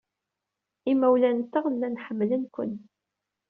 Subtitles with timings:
[0.91, 2.71] Imawlan-nteɣ llan ḥemmlen-ken.